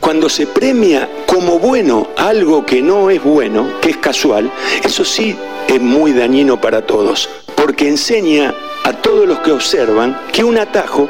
[0.00, 4.52] Cuando se premia como bueno algo que no es bueno, que es casual,
[4.84, 5.36] eso sí
[5.68, 8.54] es muy dañino para todos, porque enseña
[8.84, 11.08] a todos los que observan que un atajo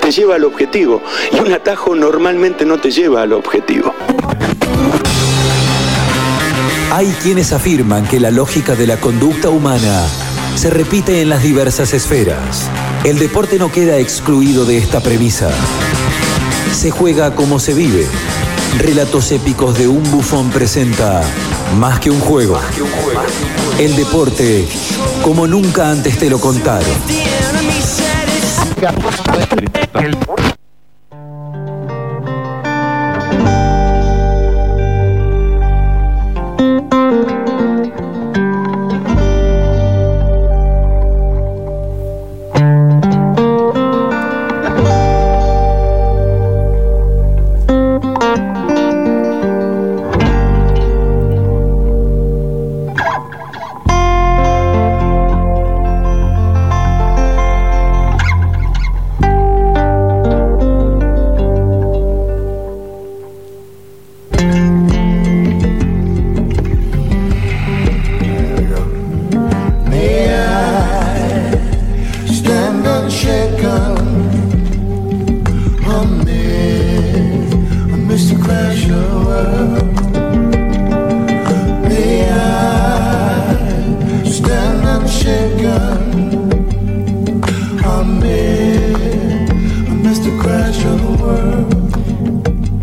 [0.00, 1.02] te lleva al objetivo
[1.32, 3.94] y un atajo normalmente no te lleva al objetivo.
[6.92, 10.06] Hay quienes afirman que la lógica de la conducta humana
[10.56, 12.68] se repite en las diversas esferas.
[13.04, 15.50] El deporte no queda excluido de esta premisa.
[16.72, 18.06] Se juega como se vive.
[18.78, 21.22] Relatos épicos de un bufón presenta
[21.78, 22.58] Más que un juego.
[23.78, 24.66] El deporte
[25.22, 26.88] como nunca antes te lo contaron.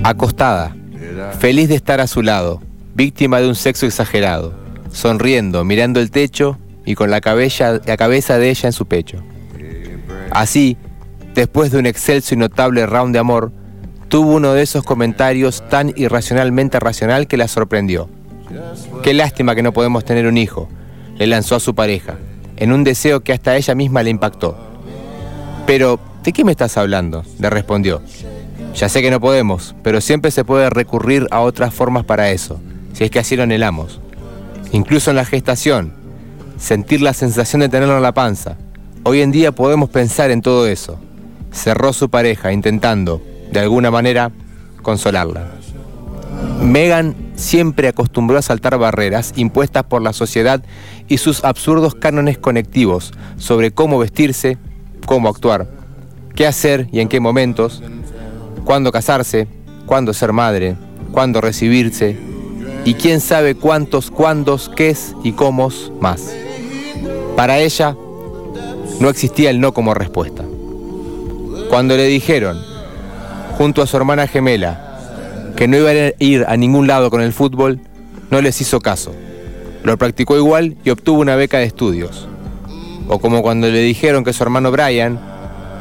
[0.03, 0.75] Acostada,
[1.39, 2.61] feliz de estar a su lado,
[2.93, 4.53] víctima de un sexo exagerado,
[4.91, 9.23] sonriendo, mirando el techo y con la cabeza, la cabeza de ella en su pecho.
[10.31, 10.77] Así,
[11.33, 13.51] después de un excelso y notable round de amor,
[14.07, 18.09] tuvo uno de esos comentarios tan irracionalmente racional que la sorprendió.
[19.03, 20.69] Qué lástima que no podemos tener un hijo,
[21.17, 22.15] le lanzó a su pareja,
[22.55, 24.57] en un deseo que hasta ella misma le impactó.
[25.65, 27.23] Pero, ¿de qué me estás hablando?
[27.39, 28.01] le respondió.
[28.73, 32.59] Ya sé que no podemos, pero siempre se puede recurrir a otras formas para eso,
[32.93, 33.99] si es que así lo anhelamos.
[34.71, 35.93] Incluso en la gestación,
[36.57, 38.57] sentir la sensación de tenerlo en la panza.
[39.09, 40.99] Hoy en día podemos pensar en todo eso.
[41.53, 43.21] Cerró su pareja intentando,
[43.53, 44.33] de alguna manera,
[44.81, 45.47] consolarla.
[46.61, 50.61] Megan siempre acostumbró a saltar barreras impuestas por la sociedad
[51.07, 54.57] y sus absurdos cánones conectivos sobre cómo vestirse,
[55.05, 55.69] cómo actuar,
[56.35, 57.81] qué hacer y en qué momentos,
[58.65, 59.47] cuándo casarse,
[59.85, 60.75] cuándo ser madre,
[61.13, 62.17] cuándo recibirse
[62.83, 65.69] y quién sabe cuántos cuándos, qués y cómo
[66.01, 66.35] más.
[67.37, 67.95] Para ella
[68.99, 70.43] no existía el no como respuesta.
[71.69, 72.59] Cuando le dijeron,
[73.57, 77.33] junto a su hermana gemela, que no iba a ir a ningún lado con el
[77.33, 77.79] fútbol,
[78.29, 79.13] no les hizo caso.
[79.83, 82.27] Lo practicó igual y obtuvo una beca de estudios.
[83.07, 85.19] O como cuando le dijeron que su hermano Brian,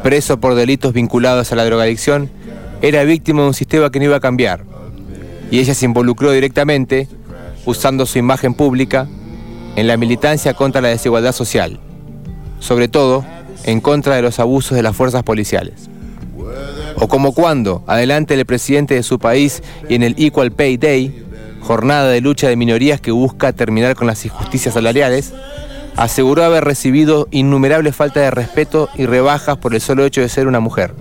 [0.02, 2.30] preso por delitos vinculados a la drogadicción,
[2.82, 4.64] era víctima de un sistema que no iba a cambiar.
[5.50, 7.08] Y ella se involucró directamente,
[7.64, 9.08] usando su imagen pública,
[9.76, 11.80] en la militancia contra la desigualdad social,
[12.58, 13.24] sobre todo
[13.64, 15.88] en contra de los abusos de las fuerzas policiales.
[16.96, 21.24] O como cuando, adelante el presidente de su país y en el Equal Pay Day,
[21.60, 25.34] jornada de lucha de minorías que busca terminar con las injusticias salariales,
[25.96, 30.46] aseguró haber recibido innumerables faltas de respeto y rebajas por el solo hecho de ser
[30.46, 30.94] una mujer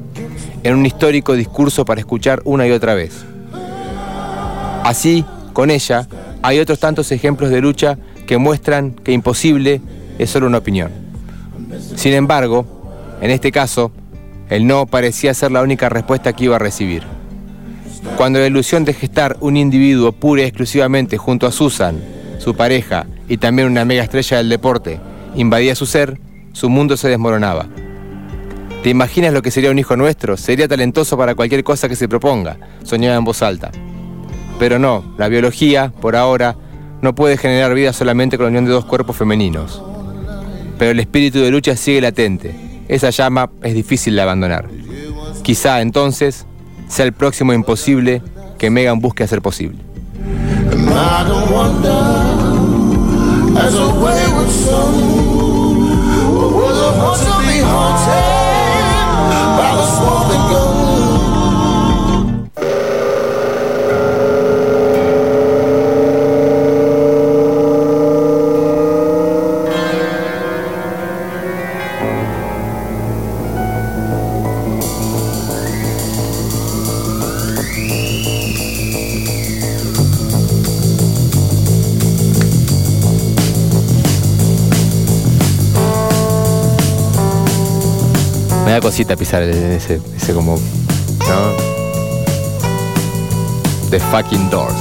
[0.65, 3.23] en un histórico discurso para escuchar una y otra vez.
[4.83, 5.23] Así,
[5.53, 6.07] con ella,
[6.41, 9.81] hay otros tantos ejemplos de lucha que muestran que imposible
[10.17, 11.04] es solo una opinión.
[11.95, 12.65] Sin embargo,
[13.21, 13.91] en este caso,
[14.49, 17.03] el no parecía ser la única respuesta que iba a recibir.
[18.17, 22.01] Cuando la ilusión de gestar un individuo pura y exclusivamente junto a Susan,
[22.37, 24.99] su pareja y también una mega estrella del deporte,
[25.35, 26.19] invadía su ser,
[26.53, 27.65] su mundo se desmoronaba.
[28.83, 30.37] ¿Te imaginas lo que sería un hijo nuestro?
[30.37, 33.71] Sería talentoso para cualquier cosa que se proponga, soñaba en voz alta.
[34.59, 36.55] Pero no, la biología, por ahora,
[37.01, 39.83] no puede generar vida solamente con la unión de dos cuerpos femeninos
[40.77, 42.55] pero el espíritu de lucha sigue latente.
[42.87, 44.67] Esa llama es difícil de abandonar.
[45.43, 46.45] Quizá entonces
[46.87, 48.21] sea el próximo imposible
[48.57, 49.79] que Megan busque hacer posible.
[88.75, 90.57] Da cosita pisar ese, ese como.
[90.57, 91.55] ¿No?
[93.89, 94.75] The fucking doors.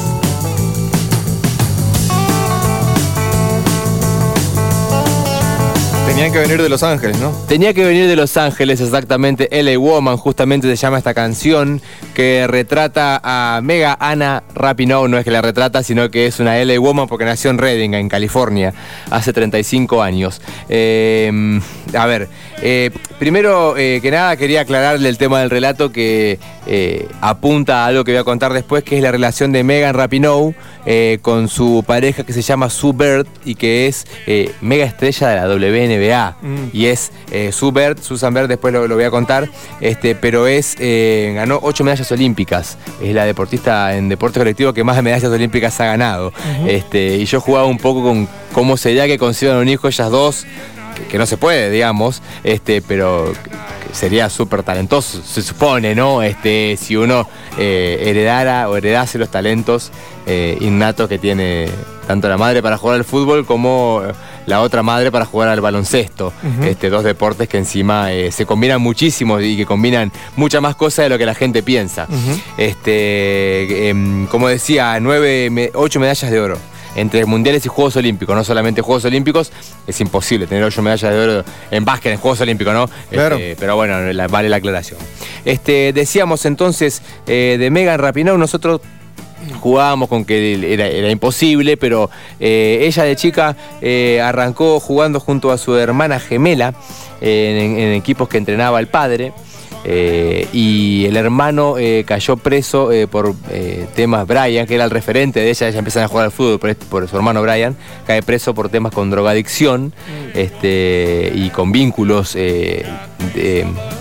[6.07, 7.31] Tenía que venir de Los Ángeles, ¿no?
[7.47, 9.49] Tenía que venir de Los Ángeles, exactamente.
[9.51, 11.81] LA Woman, justamente se llama esta canción
[12.15, 15.09] que retrata a Mega Ana Rapinoe.
[15.09, 17.95] No es que la retrata, sino que es una LA Woman porque nació en Redding,
[17.95, 18.73] en California,
[19.11, 20.41] hace 35 años.
[20.69, 21.61] Eh,
[21.95, 22.29] a ver,
[22.63, 26.39] eh, primero eh, que nada quería aclararle el tema del relato que
[27.21, 30.55] apunta a algo que voy a contar después, que es la relación de Megan Rapinoe
[31.21, 34.07] con su pareja que se llama Sue Bird y que es
[34.63, 36.37] mega estrella de la WNBA.
[36.41, 36.69] Mm.
[36.73, 37.13] Y es
[37.51, 39.51] Sue Susan Bird, después lo, voy a contar,
[39.83, 42.79] este, pero es ganó ocho medallas olímpicas.
[43.03, 46.33] Es la deportista en deporte colectivo que más medallas olímpicas ha ganado.
[46.67, 50.47] este, y yo jugaba un poco con cómo sería que consigan un hijo ellas dos,
[51.11, 53.33] que, no se puede, digamos, este, pero
[53.93, 56.23] sería súper talentoso, se supone, ¿no?
[56.23, 57.29] Este, si uno
[57.59, 59.91] eh, heredara o heredase los talentos
[60.27, 61.69] eh, innatos que tiene
[62.07, 64.03] tanto la madre para jugar al fútbol como
[64.47, 66.33] la otra madre para jugar al baloncesto.
[66.63, 71.05] este, dos deportes que encima eh, se combinan muchísimo y que combinan muchas más cosas
[71.05, 72.07] de lo que la gente piensa.
[72.57, 76.59] este, em, como decía, nueve, ocho medallas de oro
[76.97, 79.53] entre mundiales y Juegos Olímpicos, no solamente Juegos Olímpicos,
[79.87, 82.89] es imposible tener ocho medallas de oro en básquet en Juegos Olímpicos, ¿no?
[83.11, 83.97] Este, pero bueno,
[84.29, 84.99] vale la aclaración.
[85.45, 88.81] Este, decíamos entonces eh, de Megan Rapinoe, nosotros
[89.61, 92.11] jugábamos con que era, imposible, pero
[92.41, 96.75] eh, ella de chica eh, arrancó jugando junto a su hermana gemela
[97.21, 99.33] en, equipos que entrenaba el padre.
[99.87, 101.75] Eh, y el hermano
[102.07, 103.35] cayó preso por
[103.95, 106.71] temas Brian, que era el referente de ella, ella empieza a jugar al fútbol por,
[106.71, 107.77] este, por, su hermano Brian,
[108.07, 110.39] cae preso por temas con drogadicción mm.
[110.39, 112.35] este, y con vínculos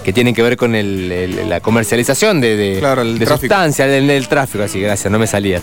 [0.04, 5.20] que tienen que ver con la comercialización de, de, sustancias, el, tráfico, así, gracias, no
[5.20, 5.62] me salía,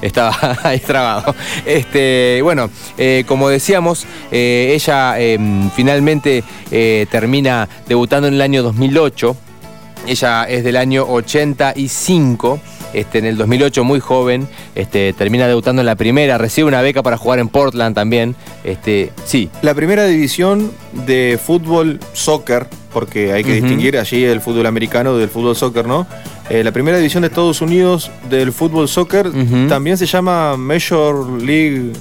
[0.00, 1.34] estaba, ahí trabado.
[1.66, 8.62] Este, bueno, eh, como decíamos, eh, ella em, finalmente eh, termina debutando en el año
[8.62, 9.36] 2008,
[10.06, 12.60] ella es del año 85.
[12.92, 17.02] Este, en el 2008 muy joven, este, termina debutando en la primera, recibe una beca
[17.02, 18.34] para jugar en Portland también.
[18.64, 19.50] Este, sí.
[19.62, 20.72] La primera división
[21.06, 26.06] de fútbol soccer, porque hay que distinguir allí el fútbol americano del fútbol soccer, ¿no?
[26.48, 29.30] Eh, la primera división de Estados Unidos del fútbol soccer
[29.68, 31.92] también se llama Major League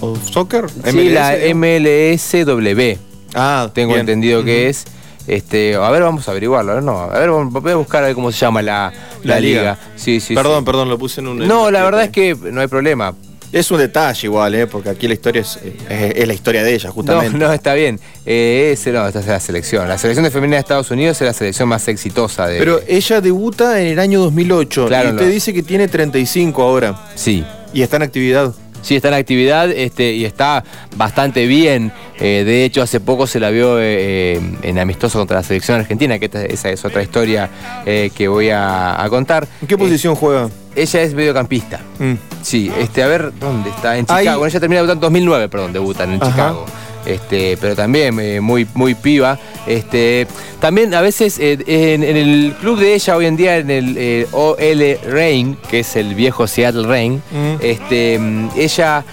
[0.00, 0.66] of Soccer.
[0.68, 2.98] Sí, la MLSW.
[3.34, 4.86] Ah, tengo entendido que es.
[5.26, 6.80] Este, a ver, vamos a averiguarlo.
[6.80, 8.92] No, a ver, voy a buscar a ver cómo se llama la,
[9.26, 9.78] liga.
[9.96, 10.34] Sí, sí.
[10.34, 11.38] Perdón, perdón, lo puse en un.
[11.46, 13.14] No, la verdad es que no hay problema.
[13.52, 14.66] Es un detalle igual, ¿eh?
[14.66, 15.58] porque aquí la historia es,
[15.88, 17.38] es, la historia de ella, justamente.
[17.38, 18.00] No, no, está bien.
[18.24, 19.88] Eh, ese no, esta es la selección.
[19.88, 22.58] La selección de femenina de Estados Unidos es la selección más exitosa de.
[22.58, 24.86] Pero ella debuta en el año 2008.
[24.88, 27.00] Claro, y usted dice que tiene 35 ahora.
[27.14, 27.44] Sí.
[27.72, 28.52] Y está en actividad.
[28.86, 30.62] Sí, está en actividad este, y está
[30.96, 31.90] bastante bien.
[32.20, 35.80] Eh, de hecho, hace poco se la vio eh, eh, en amistoso contra la selección
[35.80, 37.50] argentina, que esa es otra historia
[37.84, 39.48] que voy a, contar.
[39.60, 40.48] ¿En qué posición juega?
[40.76, 41.80] Ella es mediocampista.
[41.98, 42.12] Mm.
[42.42, 43.98] Sí, este, a ver, ¿dónde está?
[43.98, 44.46] En Chicago.
[44.46, 46.64] Ella termina debutando en 2009, perdón, debutan en Chicago.
[47.06, 49.38] Este, pero también eh, muy, muy piba.
[49.66, 50.26] Este,
[50.60, 54.26] también a veces eh, en, el club de ella hoy en día, en el eh,
[54.32, 57.54] OL Reign, que es el viejo Seattle Reign, mm.
[57.60, 58.20] este,
[58.56, 59.04] ella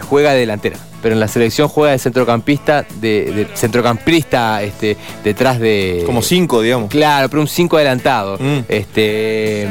[0.00, 0.78] juega de delantera.
[1.02, 6.02] Pero en la selección juega de centrocampista, de, centrocampista este, detrás de.
[6.04, 6.90] Como cinco, digamos.
[6.90, 8.36] Claro, pero un cinco adelantado.
[8.38, 8.64] Mm.
[8.68, 9.66] Este.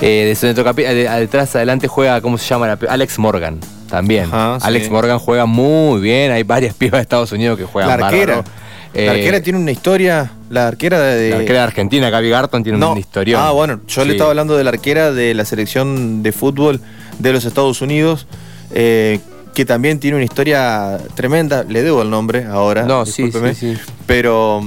[0.00, 2.78] de centrocampista, detrás adelante juega, ¿cómo se llama?
[2.88, 3.58] Alex Morgan
[3.94, 4.28] también.
[4.32, 8.36] Alex Morgan juega muy bien, hay varias pibas de Estados Unidos que juegan La arquera.
[8.36, 8.44] la
[8.92, 10.32] eh, arquera tiene una historia.
[10.50, 11.30] La arquera de.
[11.30, 13.46] La arquera de Argentina, Gaby Garton, tiene una historia.
[13.46, 16.80] Ah, bueno, yo le estaba hablando de la arquera de la selección de fútbol
[17.20, 18.26] de los Estados Unidos,
[18.72, 19.20] eh,
[19.54, 21.62] que también tiene una historia tremenda.
[21.62, 22.82] Le debo el nombre ahora.
[22.82, 23.76] No, sí, sí, sí.
[24.06, 24.60] Pero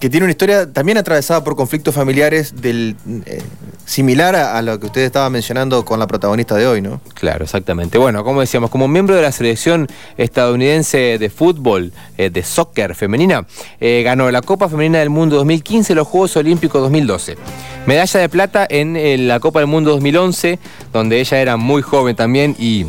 [0.00, 2.94] que tiene una historia también atravesada por conflictos familiares del,
[3.26, 3.42] eh,
[3.84, 7.00] similar a, lo que usted estaba mencionando con la protagonista de hoy, ¿no?
[7.14, 7.98] Claro, exactamente.
[7.98, 13.46] Bueno, como decíamos, como miembro de la selección estadounidense de fútbol, eh, de soccer femenina,
[13.80, 17.36] eh, ganó la Copa Femenina del Mundo 2015 y los Juegos Olímpicos 2012.
[17.86, 20.58] Medalla de plata en la Copa del Mundo 2011,
[20.92, 22.86] donde ella era muy joven también y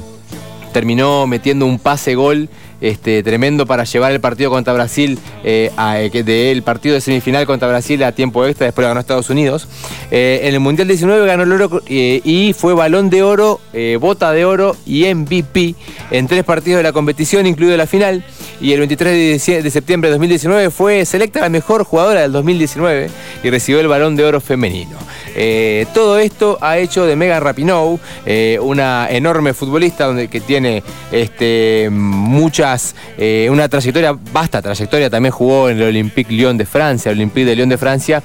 [0.74, 2.50] terminó metiendo un pase gol
[2.81, 5.71] este, tremendo para llevar el partido contra Brasil, eh,
[6.13, 9.67] el partido de semifinal contra Brasil a tiempo extra, después ganó Estados Unidos.
[10.12, 13.59] en el Mundial 19 ganó el oro y fue balón de oro,
[14.00, 15.75] bota de oro y MVP
[16.12, 18.24] en tres partidos de la competición, incluido la final.
[18.62, 23.09] Y el 23 de, septiembre de 2019 fue selecta la mejor jugadora del 2019
[23.43, 24.98] y recibió el balón de oro femenino.
[25.41, 30.84] Eh, todo esto ha hecho de Megan Rapinoe eh, una enorme futbolista donde, que tiene
[31.13, 37.13] este, muchas, eh, una trayectoria, vasta trayectoria, también jugó en el Olympique Lyon de Francia,
[37.13, 38.22] Olympique de Lyon de Francia.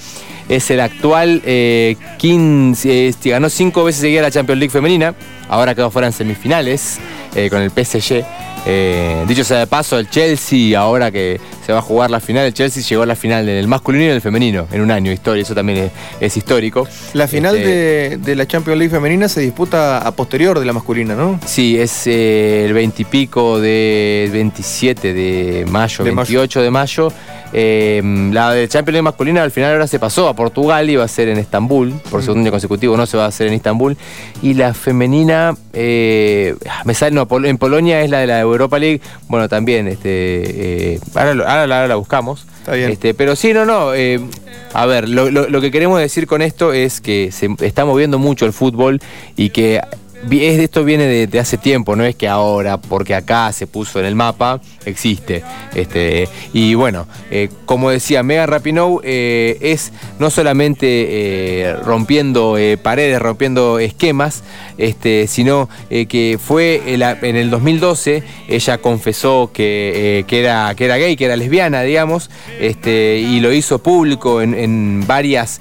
[0.49, 1.41] Es el actual
[2.19, 5.15] 15, este, ganó cinco veces seguida la Champions League femenina,
[5.49, 6.99] ahora quedó fuera en semifinales
[7.51, 8.25] con el PSG.
[8.67, 12.47] Eh, dicho sea de paso, el Chelsea, ahora que se va a jugar la final,
[12.47, 15.43] el Chelsea llegó a la final del masculino y del femenino en un año, historia,
[15.43, 16.89] eso también es, histórico.
[17.13, 21.15] La final este, de, la Champions League femenina se disputa a posterior de la masculina,
[21.15, 21.39] ¿no?
[21.45, 27.13] Sí, es eh, el 20 y pico de 27 de mayo, 28 de mayo.
[27.57, 31.09] Em, la de Champions League masculina al final ahora se pasó a Portugal, iba a
[31.09, 33.97] ser en Estambul, por segundo año consecutivo no se va a hacer en Estambul.
[34.43, 35.34] Y la femenina,
[35.73, 40.95] eh, me sale, no, en Polonia es la de la Europa League, bueno, también, este,
[40.95, 42.47] eh, ahora, la buscamos.
[42.65, 42.93] Está bien.
[42.93, 43.95] Este, pero sí, no, no.
[43.95, 44.19] Eh,
[44.73, 48.55] a ver, lo, que queremos decir con esto es que se está moviendo mucho el
[48.55, 49.01] fútbol
[49.37, 49.83] y que
[50.31, 54.15] esto viene de, hace tiempo, no es que ahora, porque acá se puso en el
[54.15, 55.43] mapa, existe.
[55.75, 63.21] Este, y bueno, eh, como decía, Mega Rapinoe eh, es no solamente eh, rompiendo paredes,
[63.21, 64.43] rompiendo esquemas,
[64.79, 71.27] este, sino que fue en el 2012, ella confesó que, era, que era gay, que
[71.27, 75.61] era lesbiana, digamos, este, y lo hizo público en, varias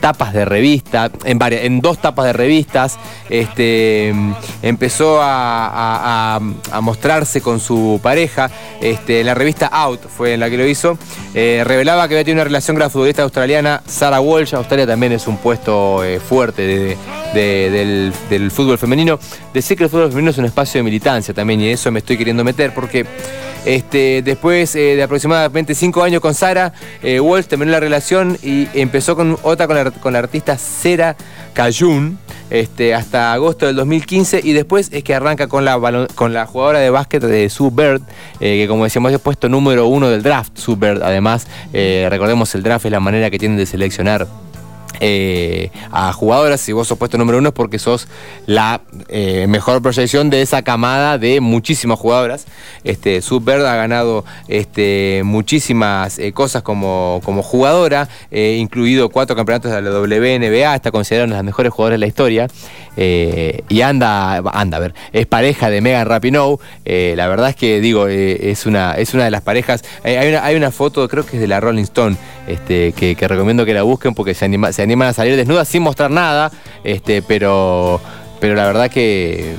[0.00, 2.98] tapas de revista, en, en dos tapas de revistas.
[3.28, 6.40] Este, Em, empezó a,
[6.80, 8.50] mostrarse con su pareja.
[8.80, 10.98] Este, la revista Out fue en la que lo hizo.
[11.34, 14.54] Eh, revelaba que había tenido una relación con la futbolista australiana Sarah Walsh.
[14.54, 16.96] Australia también es un puesto eh, fuerte
[17.34, 19.18] del, fútbol femenino.
[19.52, 22.16] Decir que el fútbol femenino es un espacio de militancia también, y eso me estoy
[22.16, 23.06] queriendo meter porque.
[23.64, 29.14] Este, después eh, de aproximadamente cinco años con Sara, Walsh terminó la relación y empezó
[29.14, 31.14] con otra con la, con la artista Sera
[31.54, 32.18] Cayun,
[32.52, 36.80] este, hasta agosto del 2015 y después es que arranca con la, con la jugadora
[36.80, 38.02] de básquet de Sue Bird,
[38.40, 41.02] eh, que como decíamos es puesto número uno del draft, Sue Bird.
[41.02, 44.26] Además, eh, recordemos el draft es la manera que tienen de seleccionar
[45.00, 48.08] eh, a jugadoras, si vos sos puesto número uno es porque sos
[48.46, 52.46] la eh, mejor proyección de esa camada de muchísimas jugadoras.
[52.84, 59.90] Este, ha ganado este, muchísimas eh, cosas como, como jugadora, incluido cuatro campeonatos de la
[59.90, 62.48] WNBA, está considerada una de las mejores jugadoras de la historia.
[62.96, 66.58] y anda, anda, a ver, es pareja de Megan Rapinoe.
[66.84, 69.84] la verdad es que, digo, es, una, es una de las parejas.
[70.04, 73.64] hay, una, hay una foto, creo que es de la Rolling Stone, este, que, recomiendo
[73.64, 76.50] que la busquen porque se, anima, se animan a salir desnudas sin mostrar nada,
[76.82, 78.00] este, pero,
[78.40, 79.54] pero la verdad que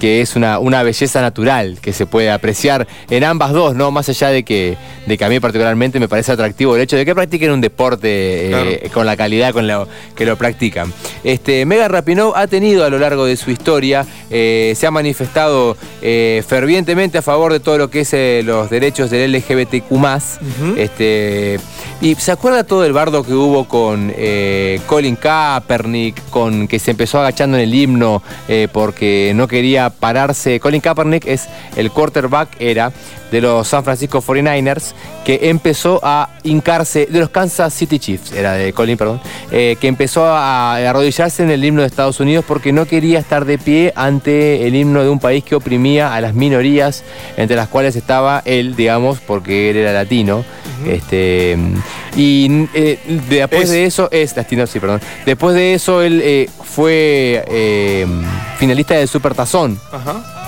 [0.00, 3.90] que es una, una, belleza natural que se puede apreciar en ambas dos, ¿no?
[3.90, 4.76] Más allá de que,
[5.06, 8.80] de que a mí particularmente me parece atractivo el hecho de que practiquen un deporte
[8.82, 10.92] eh, con la calidad con la que lo practican.
[11.22, 15.76] Este, Mega Rapinoe ha tenido a lo largo de su historia, eh, se ha manifestado
[16.00, 19.90] eh, fervientemente a favor de todo lo que es los derechos del LGBTQ.
[20.78, 21.60] este,
[22.00, 24.12] y se acuerda todo el bardo que hubo con
[24.86, 28.22] Colin Kaepernick, con que se empezó agachando en el himno
[28.72, 30.60] porque no quería pararse.
[30.60, 32.92] Colin Kaepernick es el quarterback, era
[33.30, 34.92] de los San Francisco 49ers,
[35.24, 39.20] que empezó a hincarse, de los Kansas City Chiefs, era de Colin, perdón,
[39.52, 43.44] eh, que empezó a arrodillarse en el himno de Estados Unidos porque no quería estar
[43.44, 47.04] de pie ante el himno de un país que oprimía a las minorías,
[47.36, 50.44] entre las cuales estaba él, digamos, porque él era latino.
[50.86, 51.58] este,
[52.16, 52.98] y eh,
[53.28, 55.00] después de eso, es latino, sí, perdón.
[55.24, 58.06] Después de eso, él eh, fue
[58.58, 59.78] finalista del Super Tazón.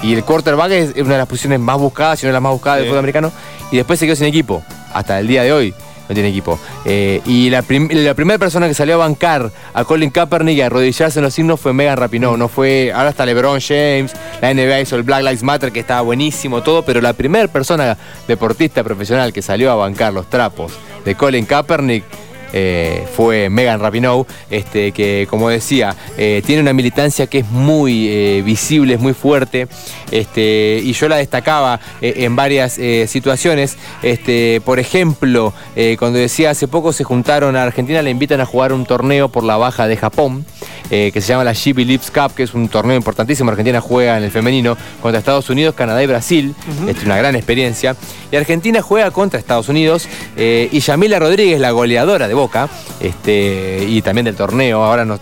[0.02, 2.76] Y el quarterback es una de las posiciones más buscadas, si no la más buscada
[2.76, 3.32] del fútbol americano.
[3.70, 5.74] Y después se quedó sin equipo, hasta el día de hoy
[6.08, 6.58] no tiene equipo.
[6.84, 11.18] Eh, y la, primera persona que salió a bancar a Colin Kaepernick y a arrodillarse
[11.18, 12.36] en los signos fue Megan Rapinoe.
[12.36, 16.00] No fue, ahora está LeBron James, la NBA hizo el Black Lives Matter, que estaba
[16.02, 20.72] buenísimo todo, pero la primera persona deportista profesional que salió a bancar los trapos
[21.04, 22.04] de Colin Kaepernick
[22.52, 28.08] eh, fue Megan Rapinoe, este, que como decía, eh, tiene una militancia que es muy
[28.08, 29.68] eh, visible, es muy fuerte,
[30.10, 33.76] este, y yo la destacaba en varias situaciones.
[34.02, 35.54] Este, por ejemplo,
[35.98, 39.44] cuando decía hace poco se juntaron a Argentina, le invitan a jugar un torneo por
[39.44, 40.44] la baja de Japón.
[40.90, 43.50] que se llama la She Lips Cup, que es un torneo importantísimo.
[43.50, 46.54] Argentina juega en el femenino contra Estados Unidos, Canadá y Brasil.
[46.86, 47.96] Es una gran experiencia.
[48.30, 50.06] Y Argentina juega contra Estados Unidos
[50.36, 52.68] y Yamila Rodríguez, la goleadora de Boca,
[53.00, 55.20] este, y también del torneo, ahora nos...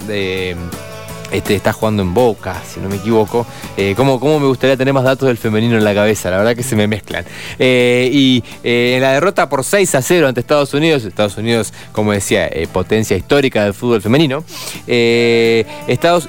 [1.30, 3.46] Este, está jugando en Boca, si no me equivoco.
[3.76, 6.30] Eh, ¿cómo, me gustaría tener más datos del femenino en la cabeza?
[6.30, 7.24] La verdad que se me mezclan.
[7.58, 11.72] Eh, y eh, en la derrota por 6 a 0 ante Estados Unidos, Estados Unidos,
[11.92, 14.44] como decía, potencia histórica del fútbol femenino,
[14.86, 16.28] Estados,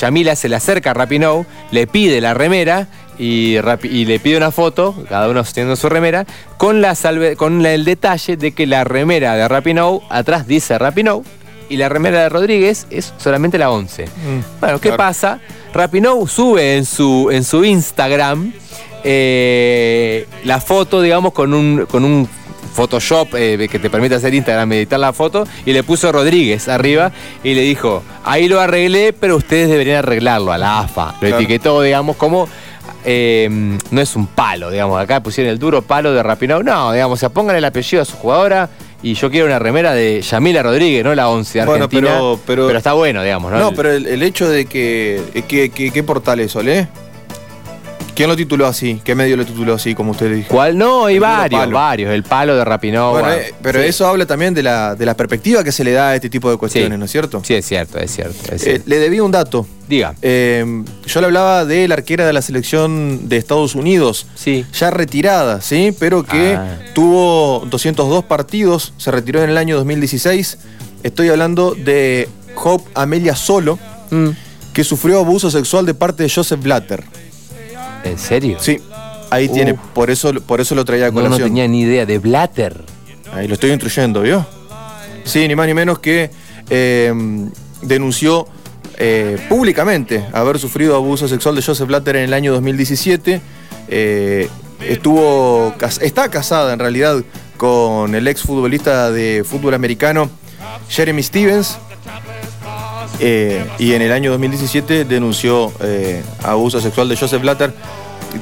[0.00, 3.58] Yamila se le acerca a Rapinoe, le pide la remera y,
[4.04, 6.96] le pide una foto, cada uno teniendo su remera, con, la
[7.36, 11.22] con el detalle de que la remera de Rapinoe atrás dice Rapinoe
[11.68, 14.04] y la remera de Rodríguez es solamente la 11.
[14.04, 15.40] Mm, bueno, ¿qué pasa?
[15.72, 18.52] Rapinoe sube en su, en su Instagram
[19.04, 22.26] eh, la foto, digamos, con un, con un
[22.74, 27.12] Photoshop eh, que te permite hacer Instagram, editar la foto, y le puso Rodríguez arriba
[27.44, 31.14] y le dijo, ahí lo arreglé, pero ustedes deberían arreglarlo a la AFA.
[31.20, 32.48] Lo etiquetó, digamos, como...
[33.04, 37.20] Eh, no es un palo, digamos, acá pusieron el duro palo de Rapinoe, no, digamos,
[37.20, 38.70] se pongan el apellido a su jugadora,
[39.02, 42.18] y yo quiero una remera de Yamila Rodríguez, no la 11 Argentina.
[42.18, 43.58] Bueno, pero, pero, está bueno, digamos, ¿no?
[43.58, 46.88] No, pero el, hecho de que, ¿Qué portal es, Olé?
[48.14, 49.00] ¿Quién lo tituló así?
[49.02, 50.48] ¿Qué medio lo tituló así, como usted dijo?
[50.48, 50.78] ¿Cuál?
[50.78, 52.12] No, hay varios, varios.
[52.12, 53.36] El palo de Rapinova.
[53.36, 56.14] Eh, pero eso habla también de la, de la perspectiva que se le da a
[56.14, 57.42] este tipo de cuestiones, ¿no es cierto?
[57.44, 58.36] Sí, es cierto, es cierto.
[58.52, 59.66] Eh, le debí un dato.
[59.88, 60.14] Diga.
[60.22, 60.64] Eh,
[61.06, 64.26] yo le hablaba de la arquera de la selección de Estados Unidos.
[64.36, 64.64] Sí.
[64.78, 65.94] Ya retirada, ¿sí?
[65.98, 66.78] Pero que ah.
[66.94, 70.58] tuvo 202 partidos, se retiró en el año 2016.
[71.02, 73.78] Estoy hablando de Hope Amelia Solo,
[74.10, 74.28] mm.
[74.72, 77.02] que sufrió abuso sexual de parte de Joseph Blatter.
[78.04, 78.58] ¿En serio?
[78.60, 78.80] Sí,
[79.30, 81.32] ahí tiene, por eso, por eso lo traía a colación.
[81.32, 82.84] No, no tenía ni idea, de Blatter.
[83.32, 84.46] Ahí lo estoy instruyendo, ¿vio?
[85.24, 86.30] Sí, ni más ni menos que
[86.68, 87.50] em,
[87.82, 88.46] denunció
[88.98, 93.40] eh, públicamente haber sufrido abuso sexual de Joseph Blatter en el año 2017.
[93.88, 94.48] Eh,
[94.80, 97.22] estuvo, está casada en realidad
[97.56, 100.30] con el ex futbolista de fútbol americano
[100.88, 101.78] Jeremy Stevens.
[103.20, 107.72] Eh, y en el año 2017 denunció eh, abuso sexual de Joseph Blatter.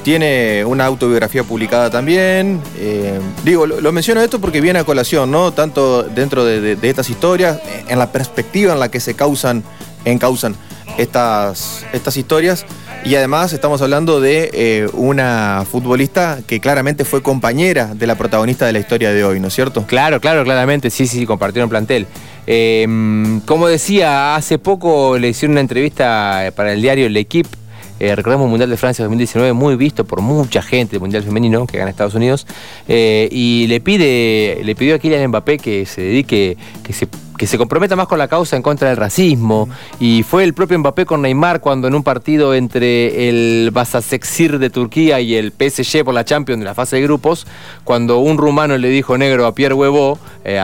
[0.03, 2.61] Tiene una autobiografía publicada también.
[2.79, 5.53] Eh, digo, lo, menciono esto porque viene a colación, ¿no?
[5.53, 9.63] Tanto dentro de, estas historias, en la perspectiva en la que se causan,
[10.07, 10.57] encausan
[10.97, 12.65] estas, estas historias.
[13.05, 18.73] Y además estamos hablando de una futbolista que claramente fue compañera de la protagonista de
[18.73, 19.85] la historia de hoy, ¿no es cierto?
[19.87, 22.07] Claro, claro, claramente, sí, sí, compartieron plantel.
[22.47, 27.49] Em, como decía, hace poco le hicieron una entrevista para el diario L'Equipe.
[28.01, 31.67] Eh, recordemos el Mundial de Francia 2019, muy visto por mucha gente, el Mundial Femenino
[31.67, 32.49] que gana Estados Unidos.
[32.89, 37.47] Eh, y le pide, le pidió a Kylian Mbappé que se dedique, que se que
[37.47, 39.69] se comprometa más con la causa en contra del racismo.
[40.01, 44.71] Y fue el propio Mbappé con Neymar cuando en un partido entre el Basasexir de
[44.71, 47.47] Turquía y el PSG por la Champions de la fase de grupos,
[47.85, 50.61] cuando un rumano le dijo negro a Pierre Huevo, eh,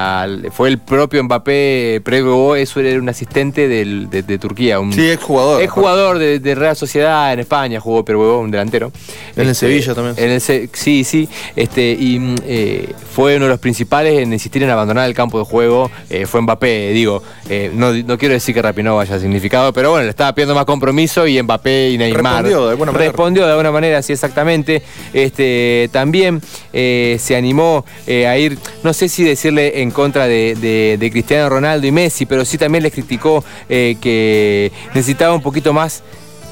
[0.53, 4.81] fue el propio Mbappé, Pierre Huevo, eso era un asistente de, Turquía.
[4.81, 5.63] Un, sí, es jugador.
[5.63, 8.93] Es jugador de, Real Sociedad en España, jugó Pierre Huevo, un delantero.
[9.37, 10.15] En el este, Sevilla también.
[10.19, 11.29] En el, sí, sí.
[11.57, 15.45] Este, y eh, fue uno de los principales en insistir en abandonar el campo de
[15.45, 15.91] juego.
[16.11, 20.11] Eh, fue Mbappé digo, eh, no, quiero decir que Rapinoe haya significado, pero bueno, le
[20.11, 22.45] estaba pidiendo más compromiso y Mbappé y Neymar.
[22.45, 23.11] Respondió de alguna manera.
[23.11, 24.83] Respondió de alguna manera, sí, exactamente.
[25.13, 26.41] Este, también
[26.73, 31.87] eh, se animó eh, a ir, no sé si decirle en contra de, Cristiano Ronaldo
[31.87, 36.03] y Messi, pero sí también les criticó que necesitaba un poquito más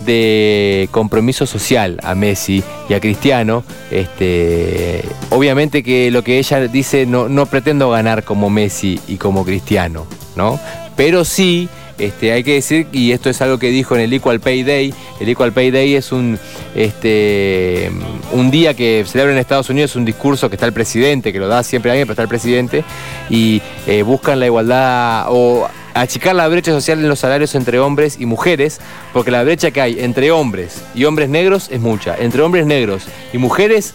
[0.04, 3.64] de compromiso social a Messi y a Cristiano.
[3.90, 9.44] Este, obviamente que lo que ella dice, no, no pretendo ganar como Messi y como
[9.44, 10.60] Cristiano, ¿no?
[10.96, 14.40] Pero sí, este, hay que decir, y esto es algo que dijo en el Equal
[14.40, 16.38] Pay Day, el Equal Pay Day es un,
[16.74, 17.90] este,
[18.32, 21.48] un día que celebra en Estados Unidos un discurso que está el presidente, que lo
[21.48, 22.84] da siempre alguien, pero está el presidente,
[23.30, 28.16] y eh, buscan la igualdad o achicar la brecha social en los salarios entre hombres
[28.18, 28.80] y mujeres,
[29.12, 32.16] porque la brecha que hay entre hombres y hombres negros es mucha.
[32.18, 33.94] Entre hombres negros y mujeres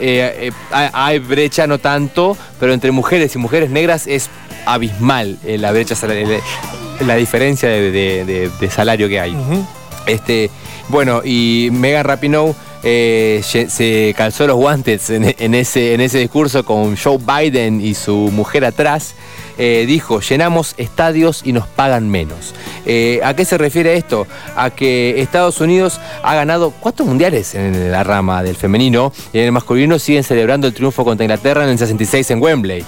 [0.00, 4.30] eh, eh, hay brecha no tanto, pero entre mujeres y mujeres negras es
[4.64, 5.94] abismal eh, la brecha
[7.00, 9.36] la diferencia de, salario que hay.
[10.06, 10.50] este,
[10.88, 17.18] bueno, y Megan Rapinoe se calzó los guantes en, ese, en ese discurso con Joe
[17.18, 19.14] Biden y su mujer atrás
[19.58, 22.54] eh, dijo, llenamos estadios y nos pagan menos.
[22.86, 24.26] Eh, ¿A qué se refiere esto?
[24.56, 29.44] A que Estados Unidos ha ganado cuatro mundiales en la rama del femenino y en
[29.44, 32.84] el masculino siguen celebrando el triunfo contra Inglaterra en el 66 en Wembley.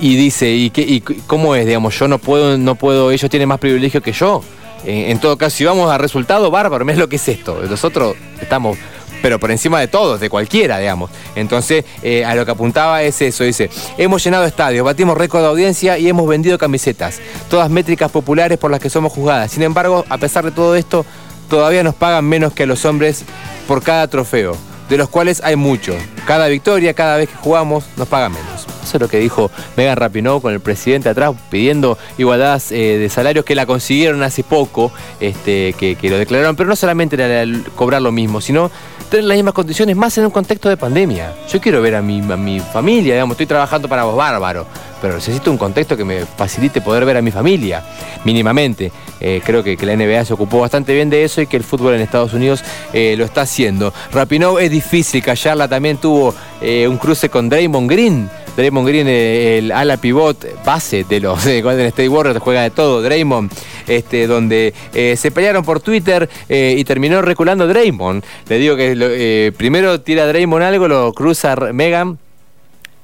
[0.00, 1.66] Y dice, ¿y, qué, y cómo es?
[1.66, 4.42] Digamos, yo no puedo, no puedo, ellos tienen más privilegio que yo.
[4.86, 7.60] en, todo caso, si vamos a resultado, bárbaro, es lo que es esto.
[7.68, 8.78] Nosotros estamos
[9.22, 11.10] pero por encima de todos, de cualquiera, digamos.
[11.34, 15.48] Entonces, eh, a lo que apuntaba es eso, dice, hemos llenado estadios, batimos récord de
[15.48, 19.50] audiencia y hemos vendido camisetas, todas métricas populares por las que somos juzgadas.
[19.52, 21.04] Sin embargo, a pesar de todo esto,
[21.48, 23.24] todavía nos pagan menos que a los hombres
[23.66, 24.56] por cada trofeo,
[24.88, 25.96] de los cuales hay muchos.
[26.26, 28.66] Cada victoria, cada vez que jugamos, nos pagan menos.
[28.82, 33.08] Eso es lo que dijo Megan Rapinoe con el presidente atrás, pidiendo igualdad eh, de
[33.10, 37.44] salarios que la consiguieron hace poco, este, que, lo declararon, pero no solamente era
[37.76, 38.70] cobrar lo mismo, sino
[39.08, 41.34] tener las mismas condiciones, más en un contexto de pandemia.
[41.50, 44.66] Yo quiero ver a mi, mi familia, digamos, estoy trabajando para vos, bárbaro
[45.00, 47.82] pero necesito un contexto que me facilite poder ver a mi familia,
[48.24, 48.92] mínimamente.
[49.20, 51.94] Eh, creo que, la NBA se ocupó bastante bien de eso y que el fútbol
[51.94, 53.92] en Estados Unidos eh, lo está haciendo.
[54.12, 58.30] Rapinoe es difícil callarla, también tuvo eh, un cruce con Draymond Green.
[58.58, 63.00] Draymond Green, el ala pivot, base de los Golden State Warriors, juega de todo.
[63.02, 63.52] Draymond,
[63.86, 68.24] este, donde se pelearon por Twitter y terminó reculando Draymond.
[68.48, 72.18] Le digo que primero tira Draymond algo, lo cruza Megan.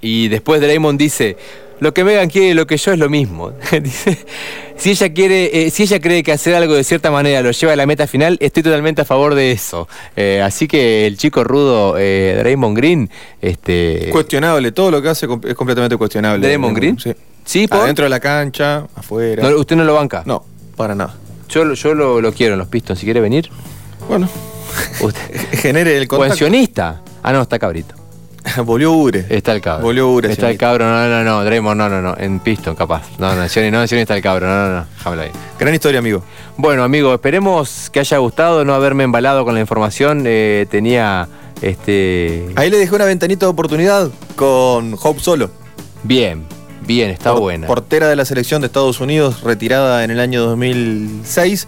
[0.00, 1.36] Y después Draymond dice,
[1.84, 3.52] lo que Megan quiere lo que yo es lo mismo.
[4.76, 7.74] si ella quiere, eh, si ella cree que hacer algo de cierta manera lo lleva
[7.74, 9.86] a la meta final, estoy totalmente a favor de eso.
[10.16, 13.10] Eh, así que el chico rudo eh, Draymond Green,
[13.42, 14.08] este.
[14.10, 16.46] Cuestionable, todo lo que hace es completamente cuestionable.
[16.46, 16.98] ¿Draymond Green?
[16.98, 17.12] Sí.
[17.44, 19.46] ¿Sí Adentro de la cancha, afuera.
[19.54, 20.22] ¿Usted no lo banca?
[20.24, 20.42] No,
[20.76, 21.14] para nada.
[21.50, 23.50] Yo, yo lo, lo quiero en los Pistons, si quiere venir.
[24.08, 24.26] Bueno.
[25.52, 26.46] Genere el contacto.
[27.22, 27.94] Ah, no, está cabrito.
[28.64, 29.26] Volvió Ure.
[29.28, 29.84] Está el cabro.
[29.84, 30.30] Volvió Ure.
[30.30, 33.02] Está el cabro, no, no, no, Draymond, no, no, no, en Piston, capaz.
[33.18, 35.30] No, no, Johnny, no, Johnny está el cabro, no, no, no, déjamelo ahí.
[35.58, 36.22] Gran historia, amigo.
[36.56, 40.24] Bueno, amigo, esperemos que haya gustado no haberme embalado con la información.
[40.26, 41.28] Eh, tenía,
[41.62, 42.46] este...
[42.56, 45.50] Ahí le dejé una ventanita de oportunidad con Hope Solo.
[46.02, 46.44] Bien,
[46.86, 47.66] bien, está buena.
[47.66, 51.66] Portera de la selección de Estados Unidos, retirada en el año 2006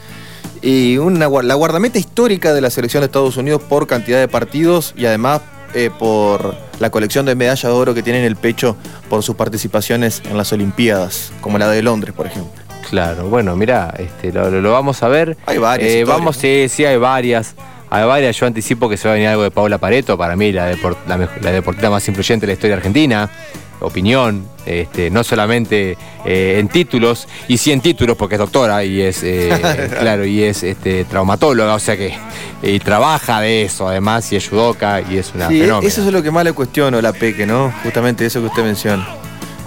[0.63, 4.95] y una, la guardameta histórica de la selección de Estados Unidos por cantidad de partidos
[4.97, 5.41] y además
[5.75, 8.77] eh, por la colección de medallas de oro que tiene en el pecho
[9.09, 12.63] por sus participaciones en las Olimpiadas, como la de Londres, por ejemplo.
[12.91, 15.37] Claro, bueno, mira, este, lo, vamos a ver.
[15.47, 15.91] Hay varias.
[15.91, 17.55] Eh, vamos, sí, sí, hay varias.
[17.91, 18.37] Hay varias.
[18.37, 21.51] Yo anticipo que se va a venir algo de Paula Pareto, para mí la, la
[21.51, 23.31] deportista más influyente de la historia argentina
[23.81, 29.01] opinión, este, no solamente eh, en títulos, y sí en títulos porque es doctora y
[29.01, 29.51] es, eh,
[30.01, 32.15] claro, y es este, traumatóloga, o sea que
[32.63, 36.31] y trabaja de eso además y es judoka y es una Eso es lo que
[36.31, 37.73] más le cuestiono la Peque, ¿no?
[37.83, 39.07] Justamente eso que usted menciona.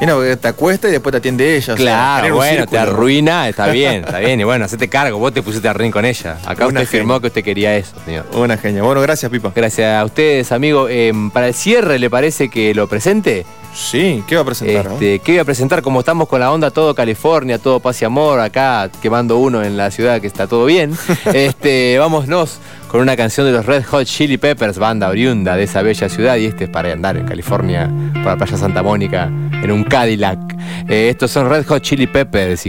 [0.02, 1.76] Y no, te acuesta y después te atiende ella.
[1.76, 4.39] Claro, bueno, te arruina, está bien, está bien.
[4.39, 6.38] Y bueno, hacete cargo, vos te pusiste a reír con ella.
[6.45, 8.26] Acá usted firmó que usted quería eso, señor.
[8.34, 8.82] Una genia.
[8.82, 9.52] Bueno, gracias, Pipa.
[9.54, 10.88] Gracias a ustedes, amigo.
[10.88, 13.45] Em, para el cierre, ¿le parece que lo presente?
[13.73, 14.88] Sí, ¿qué va a presentar?
[14.93, 15.82] Este, ¿Qué iba a presentar?
[15.82, 19.77] Como estamos con la onda todo California, todo paz y amor, acá quemando uno en
[19.77, 20.97] la ciudad que está todo bien,
[21.34, 25.82] este, vámonos con una canción de los Red Hot Chili Peppers, banda oriunda de esa
[25.82, 27.89] bella ciudad, y este es para andar en California,
[28.23, 30.39] para Playa Santa Mónica, en un Cadillac.
[30.88, 32.67] Eh, estos son Red Hot Chili Peppers.